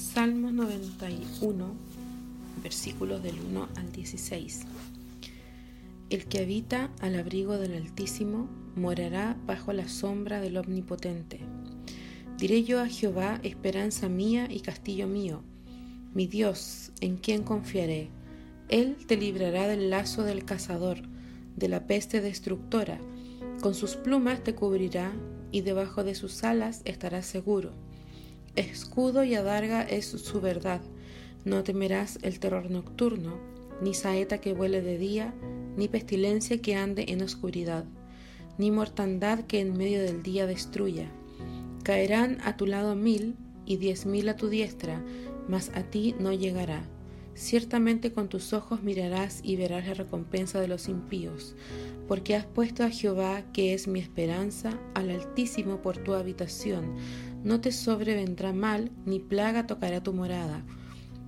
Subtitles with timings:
[0.00, 1.74] Salmo 91,
[2.62, 4.62] versículos del 1 al 16.
[6.08, 11.40] El que habita al abrigo del Altísimo morará bajo la sombra del Omnipotente.
[12.38, 15.42] Diré yo a Jehová, esperanza mía y castillo mío,
[16.14, 18.08] mi Dios, en quien confiaré.
[18.68, 21.02] Él te librará del lazo del cazador,
[21.56, 22.98] de la peste destructora.
[23.60, 25.12] Con sus plumas te cubrirá
[25.52, 27.89] y debajo de sus alas estarás seguro
[28.56, 30.80] Escudo y adarga es su verdad.
[31.44, 33.38] No temerás el terror nocturno,
[33.80, 35.32] ni saeta que vuele de día,
[35.76, 37.84] ni pestilencia que ande en oscuridad,
[38.58, 41.10] ni mortandad que en medio del día destruya.
[41.82, 45.02] Caerán a tu lado mil y diez mil a tu diestra,
[45.48, 46.82] mas a ti no llegará.
[47.40, 51.56] Ciertamente con tus ojos mirarás y verás la recompensa de los impíos,
[52.06, 56.96] porque has puesto a Jehová, que es mi esperanza, al Altísimo por tu habitación.
[57.42, 60.62] No te sobrevendrá mal, ni plaga tocará tu morada,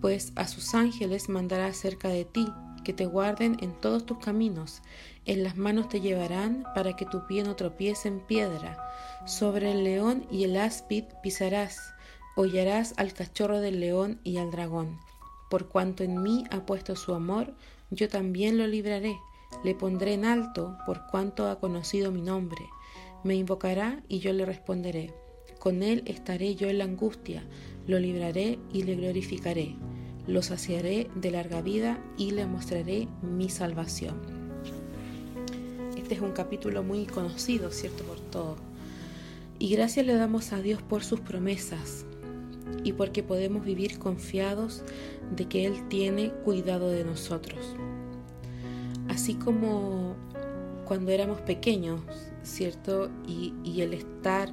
[0.00, 2.48] pues a sus ángeles mandará cerca de ti,
[2.84, 4.80] que te guarden en todos tus caminos,
[5.26, 8.78] en las manos te llevarán para que tu pie no tropiece en piedra,
[9.26, 11.92] sobre el león y el áspid pisarás,
[12.34, 14.96] hollarás al cachorro del león y al dragón.
[15.48, 17.54] Por cuanto en mí ha puesto su amor,
[17.90, 19.18] yo también lo libraré,
[19.64, 22.68] le pondré en alto por cuanto ha conocido mi nombre.
[23.24, 25.14] Me invocará y yo le responderé.
[25.58, 27.42] Con él estaré yo en la angustia,
[27.86, 29.74] lo libraré y le glorificaré,
[30.26, 34.20] lo saciaré de larga vida y le mostraré mi salvación.
[35.96, 38.04] Este es un capítulo muy conocido, ¿cierto?
[38.04, 38.58] Por todos.
[39.58, 42.04] Y gracias le damos a Dios por sus promesas
[42.84, 44.82] y porque podemos vivir confiados
[45.34, 47.58] de que Él tiene cuidado de nosotros.
[49.08, 50.16] Así como
[50.84, 52.00] cuando éramos pequeños,
[52.42, 53.10] ¿cierto?
[53.26, 54.52] Y, el estar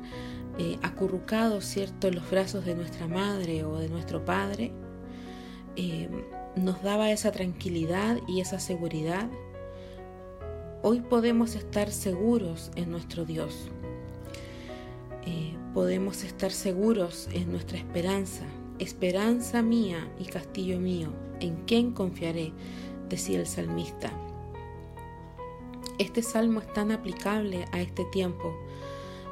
[0.59, 4.71] eh, acurrucados, ¿cierto?, en los brazos de nuestra madre o de nuestro padre,
[5.75, 6.09] eh,
[6.55, 9.29] nos daba esa tranquilidad y esa seguridad.
[10.83, 13.71] Hoy podemos estar seguros en nuestro Dios.
[15.75, 18.45] Podemos estar seguros en nuestra esperanza.
[18.79, 21.09] Esperanza mía y castillo mío,
[21.41, 22.53] ¿en quién confiaré?
[23.09, 24.09] decía el salmista.
[25.99, 28.55] Este salmo es tan aplicable a este tiempo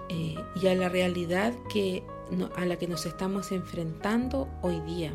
[0.09, 2.03] eh, y a la realidad que,
[2.57, 5.13] a la que nos estamos enfrentando hoy día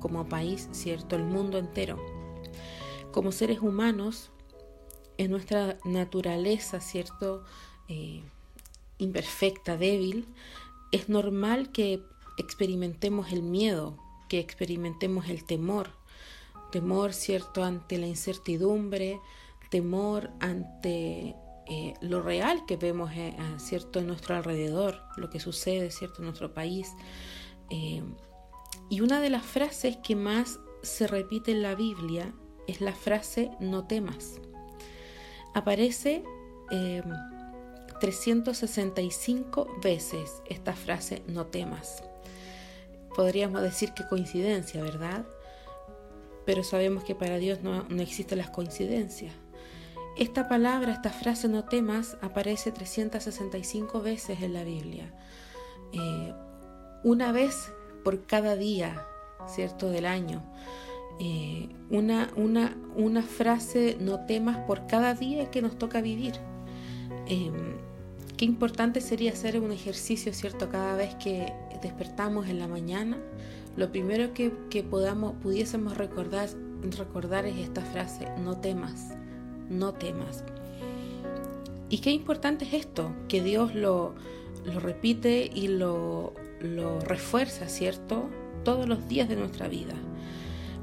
[0.00, 1.14] como país, ¿cierto?
[1.14, 2.04] El mundo entero.
[3.12, 4.32] Como seres humanos,
[5.18, 7.44] en nuestra naturaleza, ¿cierto?
[7.86, 8.22] Eh,
[8.98, 10.26] imperfecta, débil,
[10.94, 12.04] es normal que
[12.36, 15.90] experimentemos el miedo, que experimentemos el temor.
[16.70, 19.18] Temor, ¿cierto?, ante la incertidumbre,
[19.70, 21.34] temor ante
[21.66, 26.26] eh, lo real que vemos eh, cierto en nuestro alrededor, lo que sucede cierto en
[26.26, 26.92] nuestro país.
[27.70, 28.04] Eh,
[28.88, 32.32] y una de las frases que más se repite en la Biblia
[32.68, 34.40] es la frase no temas.
[35.54, 36.22] Aparece
[38.04, 42.02] 365 veces esta frase no temas.
[43.16, 45.24] Podríamos decir que coincidencia, ¿verdad?
[46.44, 49.32] Pero sabemos que para Dios no, no existen las coincidencias.
[50.18, 55.10] Esta palabra, esta frase no temas, aparece 365 veces en la Biblia.
[55.92, 56.34] Eh,
[57.04, 57.72] una vez
[58.04, 59.02] por cada día,
[59.46, 60.42] ¿cierto?, del año.
[61.20, 66.34] Eh, una, una, una, frase no temas por cada día que nos toca vivir.
[67.26, 67.93] Em,
[68.36, 71.52] qué importante sería hacer un ejercicio, ¿cierto?, cada vez que
[71.82, 73.18] despertamos en la mañana.
[73.76, 76.48] Lo primero que, que podamos, pudiésemos recordar,
[76.96, 79.14] recordar es esta frase, no temas
[79.68, 80.44] no temas.
[81.88, 84.14] Y qué importante es esto, que Dios lo,
[84.64, 88.28] lo repite y lo, lo refuerza, ¿cierto?
[88.64, 89.94] Todos los días de nuestra vida.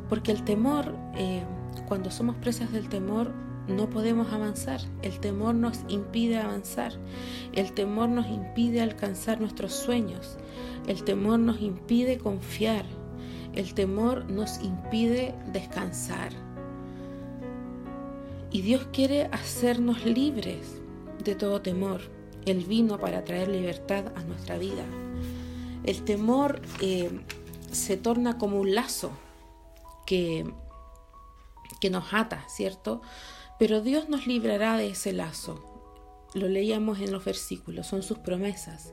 [0.09, 1.43] Porque el temor, eh,
[1.87, 3.31] cuando somos presas del temor,
[3.67, 4.81] no podemos avanzar.
[5.01, 6.93] El temor nos impide avanzar.
[7.53, 10.37] El temor nos impide alcanzar nuestros sueños.
[10.87, 12.85] El temor nos impide confiar.
[13.53, 16.31] El temor nos impide descansar.
[18.51, 20.81] Y Dios quiere hacernos libres
[21.23, 22.01] de todo temor.
[22.45, 24.83] Él vino para traer libertad a nuestra vida.
[25.83, 27.21] El temor eh,
[27.71, 29.11] se torna como un lazo
[30.05, 30.51] que,
[31.79, 33.01] que nos ata, ¿cierto?
[33.61, 35.63] Pero Dios nos librará de ese lazo.
[36.33, 38.91] Lo leíamos en los versículos, son sus promesas.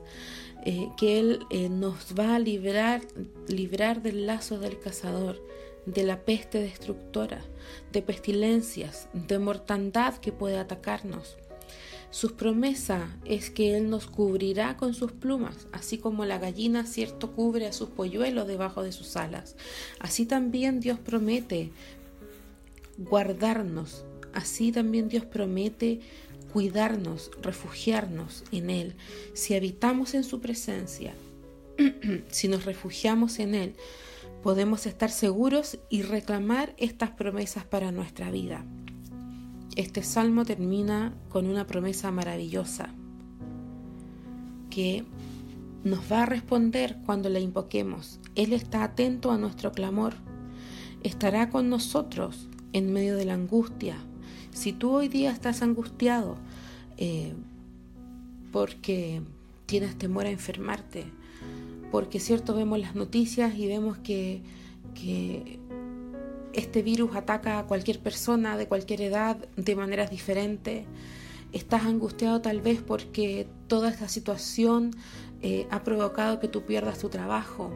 [0.63, 3.01] Eh, que Él eh, nos va a librar,
[3.47, 5.43] librar del lazo del cazador,
[5.87, 7.41] de la peste destructora,
[7.91, 11.37] de pestilencias, de mortandad que puede atacarnos.
[12.11, 17.31] Sus promesa es que Él nos cubrirá con sus plumas, así como la gallina cierto
[17.31, 19.55] cubre a sus polluelos debajo de sus alas.
[19.99, 21.71] Así también Dios promete
[22.99, 25.99] guardarnos, así también Dios promete
[26.51, 28.95] cuidarnos, refugiarnos en Él.
[29.33, 31.13] Si habitamos en su presencia,
[32.29, 33.75] si nos refugiamos en Él,
[34.43, 38.65] podemos estar seguros y reclamar estas promesas para nuestra vida.
[39.75, 42.89] Este salmo termina con una promesa maravillosa
[44.69, 45.05] que
[45.83, 48.19] nos va a responder cuando le invoquemos.
[48.35, 50.15] Él está atento a nuestro clamor.
[51.03, 53.97] Estará con nosotros en medio de la angustia.
[54.51, 56.37] Si tú hoy día estás angustiado
[56.97, 57.33] eh,
[58.51, 59.21] porque
[59.65, 61.05] tienes temor a enfermarte,
[61.91, 64.41] porque cierto vemos las noticias y vemos que,
[66.51, 70.85] este virus ataca a cualquier persona de cualquier edad de maneras diferentes.
[71.53, 74.91] Estás angustiado tal vez porque toda esta situación
[75.41, 77.71] eh, ha provocado que tú pierdas tu trabajo.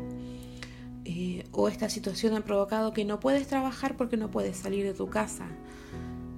[1.06, 4.94] Eh, o esta situación ha provocado que no puedes trabajar porque no puedes salir de
[4.94, 5.48] tu casa.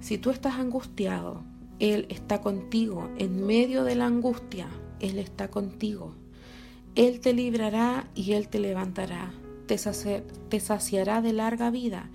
[0.00, 1.42] Si tú estás angustiado,
[1.78, 3.10] Él está contigo.
[3.18, 4.68] En medio de la angustia,
[5.00, 6.14] Él está contigo.
[6.94, 9.32] Él te librará y Él te levantará,
[9.66, 9.78] te,
[10.60, 12.10] saciará de larga vida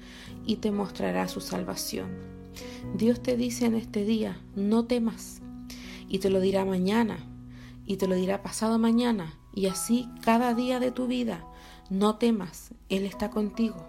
[0.46, 2.10] y te mostrará su salvación.
[2.96, 5.42] Dios te dice en este día, no temas,
[6.08, 7.28] y te lo dirá mañana,
[7.86, 11.46] y te lo dirá pasado mañana, y así cada día de tu vida,
[11.90, 13.86] no temas, Él está contigo,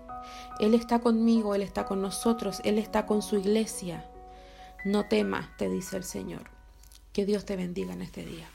[0.60, 4.08] Él está conmigo, Él está con nosotros, Él está con su iglesia.
[4.84, 6.50] No temas, te dice el Señor.
[7.12, 8.48] Que Dios te bendiga en este día.